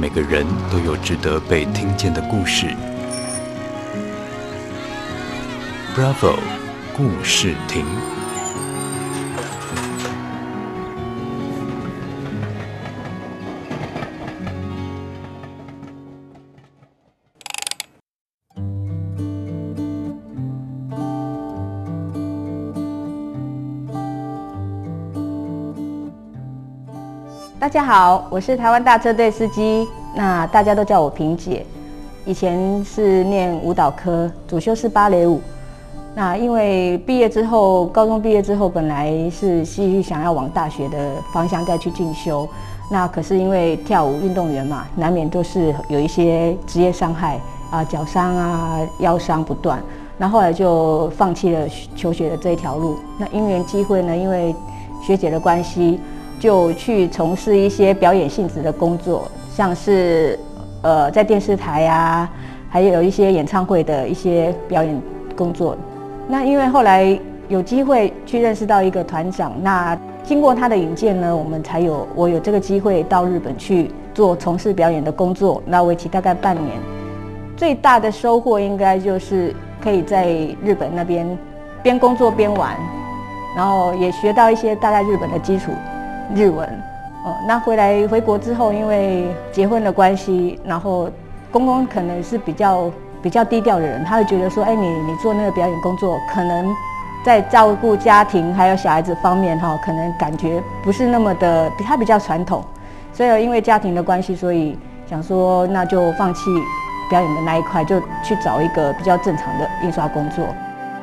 [0.00, 2.68] 每个人都有值得被听见的故事。
[5.96, 6.38] Bravo，
[6.96, 7.84] 故事亭。
[27.60, 29.84] 大家好，我是台湾大车队司机，
[30.14, 31.66] 那大家都叫我萍姐。
[32.24, 35.40] 以前是念舞蹈科，主修是芭蕾舞。
[36.14, 42.48] 那因为毕业之后，高中毕业之后，本来是继续想要往大学的方向再去进修。
[42.92, 47.40] 那可是因为跳舞运动员嘛，难免都是有一些职业伤害
[47.72, 49.82] 啊，脚伤啊，腰伤不断。
[50.16, 52.96] 那后来就放弃了求学的这一条路。
[53.18, 54.54] 那因缘机会呢，因为
[55.04, 55.98] 学姐的关系。
[56.38, 60.38] 就去从事一些表演性质的工作，像是
[60.82, 62.28] 呃在电视台啊，
[62.70, 65.02] 还有一些演唱会的一些表演
[65.36, 65.76] 工作。
[66.28, 75.62] 那因为后来有机会去认识到一个团长，那经过他的引荐呢，我们才有我有这个机会到日本去做从事表演的工作。
[75.66, 76.76] 那为期大概半年，
[77.56, 80.28] 最大的收获应该就是可以在
[80.62, 81.38] 日本那边
[81.82, 82.76] 边工作边玩，
[83.56, 85.72] 然后也学到一些大概日本的基础。
[86.34, 86.68] 日文，
[87.24, 91.08] 哦，那回来回国之后，因为结婚的关系，然后
[91.50, 92.90] 公公可能是比较
[93.22, 96.66] 比较低调的人，他会觉得说，哎，你你做那个表演工作，可能
[97.24, 102.62] 在照顾家庭还有小孩子方面，哈，可能感觉不是那么的，他比较传统，
[103.12, 106.40] 所以因为家庭的关系，所以想说那就放弃
[107.10, 110.44] 表演的那一块，就去找一个比较正常的印刷工作。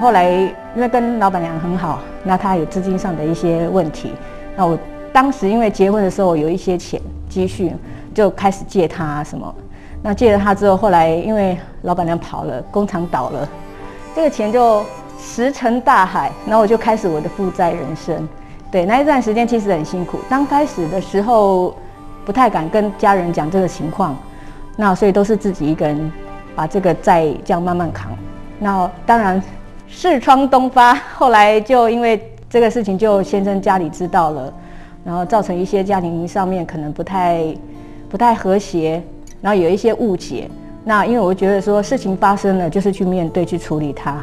[0.00, 4.14] 后来因为跟老板娘很好，那他有资金上的一些问题，
[4.56, 4.78] 那我。
[5.12, 7.72] 当时因为结婚的时候有一些钱积蓄，
[8.14, 9.54] 就开始借他什么。
[10.02, 13.48] 那借了他之后，后来因为老板娘跑了，工厂倒了，
[14.14, 14.84] 这个钱就
[15.20, 16.30] 石沉大海。
[16.46, 18.26] 然后我就开始我的负债人生。
[18.70, 20.18] 对，那一段时间其实很辛苦。
[20.28, 21.74] 刚开始的时候
[22.24, 24.16] 不太敢跟家人讲这个情况，
[24.76, 26.12] 那所以都是自己一个人
[26.54, 28.12] 把这个债这样慢慢扛。
[28.58, 29.42] 那当然
[29.88, 34.52] 视窗东发，后来就因为这个事情，就先生家里知道了。
[35.04, 37.44] 然后造成一些家庭上面可能不太
[38.08, 39.02] 不太和谐，
[39.40, 40.48] 然后有一些误解。
[40.84, 44.22] 那因为我觉得说事情发生了，就是去面对去处理它。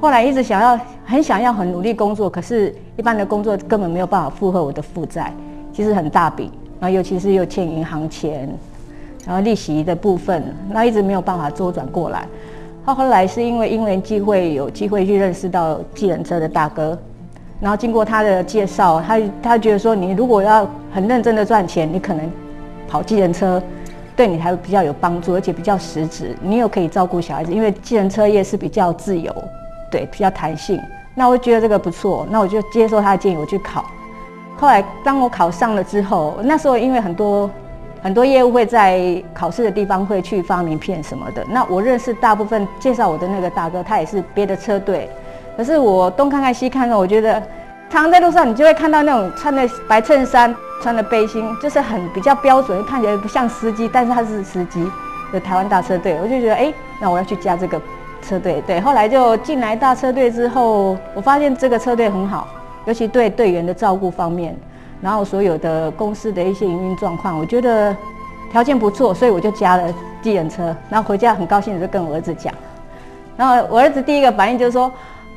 [0.00, 5.32] 后来一直想要很想要很努力工作，可是一般的工作根本没有办法负荷我的负债，
[5.72, 6.50] 其实很大笔。
[6.80, 8.46] 然后尤其是又欠银行钱，
[9.26, 12.26] 然后利息的部分，那一直没有办法周转过来。
[12.84, 16.98] 后后来是因为因缘际会，有机会去认识到计程车的大哥。
[17.64, 22.30] 然后经过他的介绍，他他觉得说，你如果要很认真的赚钱，你可能
[22.86, 23.60] 跑计程车，
[24.14, 26.36] 对你还比较有帮助，而且比较实质。
[26.42, 29.34] 你又可以照顾小孩子，因为计程车业是比较自由，
[29.90, 30.78] 对，比较弹性。
[31.14, 33.82] 那我觉得这个不错，那我就接受他的建议，我去考。
[34.58, 37.48] 后来当我考上了之后，那时候因为很多
[38.02, 45.08] 很多业务会在考试的地方会去发名片什么的，那我认识大部分介绍我的那个大哥，他也是别的车队。
[45.56, 47.40] 可是我东看看西看看，我觉得
[47.88, 54.84] 常常在路上你就会看到那种穿的白衬衫、穿的背心，就是很比较标准，看起来不像司机，但是他是司机
[55.32, 56.18] 的台湾大车队。
[56.20, 57.80] 我就觉得，哎，那我要去加这个
[58.20, 58.60] 车队。
[58.66, 62.48] 对，后来就进来大车队之后，我发现这个车队很好，
[62.86, 64.56] 尤其对队员的照顾方面，
[65.00, 67.96] 然后所有的公司的一些营运状况，我觉得
[68.50, 70.76] 条件不错，所以我就加了计程车。
[70.90, 72.52] 然后回家很高兴的就跟我儿子讲，
[73.36, 74.90] 然后我儿子第一个反应就是说。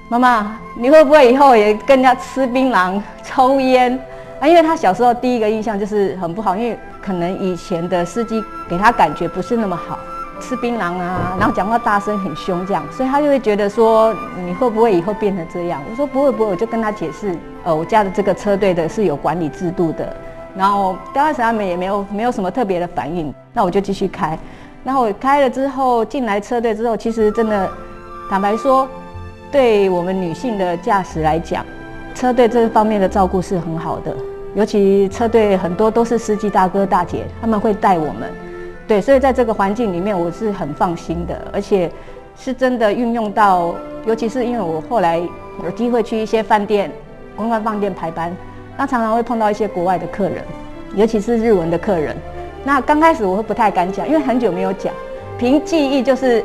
[0.10, 4.00] 妈妈，你会不会以后也跟人家吃槟榔、抽烟
[4.40, 4.48] 啊？
[4.48, 10.00] 因为他小时候第一个印象就是很不好，因为可能以前的司机给他感觉不是那么好，
[10.40, 15.82] 吃槟榔啊，然后讲话大声、很凶这样，所以他就会觉得说你会不会以后变成这样？
[15.92, 17.36] 我说不会不会，我就跟他解释，
[17.66, 20.16] 呃，我家的这个车队的是有管理制度的，
[20.56, 24.40] 然后刚开始他们也没有没有什么特别的反应，那我就继续开，
[24.86, 27.70] 然后我开了之后进来车队之后，其实真的
[28.30, 28.88] 坦白说。
[29.52, 31.66] 对我们女性的驾驶来讲，
[32.14, 34.16] 车队这方面的照顾是很好的，
[34.56, 38.30] 尤其车队很多都是司机大哥大姐，他们会带我们，
[38.88, 41.90] 对，所以在这个环境里面我是很放心的，而且
[42.38, 43.74] 是真的运用到，
[44.06, 45.18] 尤其是因为我后来
[45.64, 46.92] 有机会去一些饭店、
[47.36, 48.36] 公关饭店排班，
[48.78, 50.44] 那常常会碰到一些国外的客人，
[50.94, 52.14] 尤其是日文的客人，
[52.66, 54.94] 那刚开始我会不太敢讲，因为很久没有讲，
[55.38, 56.44] 凭记忆就是。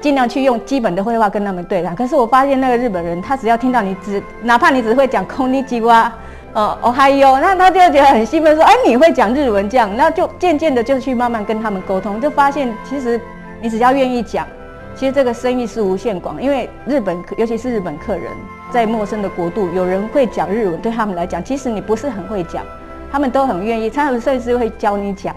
[0.00, 1.94] 尽量去用基本的会话跟他们对谈。
[1.96, 6.10] 可是我发现那个日本人，他只要听到你只哪怕你只会讲こんにちは，
[6.52, 13.20] 呃，哦嗨哟，那他就觉得很兴奋，说，哎，你会讲日文这样，那就渐渐的就去慢慢跟他们沟通，就发现其实
[13.60, 14.46] 你只要愿意讲，
[14.94, 18.30] 其实这个生意是无限广，因为日本尤其是日本客人
[18.70, 22.64] 在陌生的国度，有人会讲日文，对他们来讲，其实你不是很会讲，
[23.10, 25.34] 他们都很愿意，他们甚至会教你讲。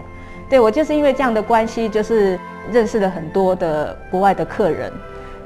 [0.49, 2.39] 对，我就是因为这样的关系，就是
[2.72, 4.92] 认识了很多的国外的客人。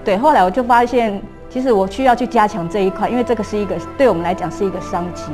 [0.04, 1.20] 对，后来我就发现，
[1.50, 5.24] 其实我需要去加强这一块，因为这个是一个对我们来讲是一个商机。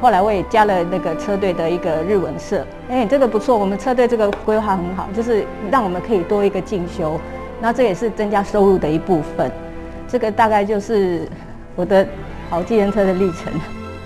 [0.00, 7.18] 后来我也加了那个车队的一个日文社，哎，这个不错，我们车队这个规划很好，就是让我们可以多一个进修，
[7.60, 9.50] 那这也是增加收入的一部分。
[10.06, 11.26] 这个大概就是
[11.74, 12.06] 我的
[12.50, 13.52] 跑计程车的历程。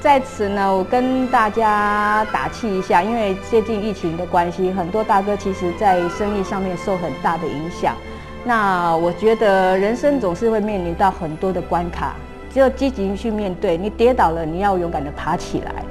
[0.00, 7.96] 在此呢，我跟大家打气一下，因为最近疫情的关系，很多大哥其实在生意上面受很大的影响。
[8.44, 12.14] 那我觉得人生总是会面临到很多的关卡。
[12.50, 15.84] 只有积极去面对，你跌倒了，你要勇敢的爬起来。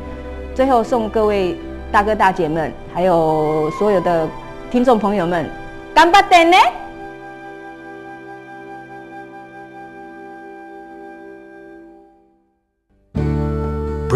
[0.56, 1.56] 最后送各位
[1.92, 4.27] 大哥大姐们，还有所有的
[4.71, 5.48] 听众朋友们，
[5.95, 6.87] 顽张って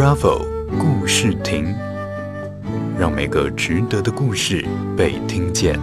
[0.01, 0.47] ！Bravo，
[0.79, 1.75] 故事亭，
[2.97, 4.65] 让每个值得的故事
[4.97, 5.79] 被听见。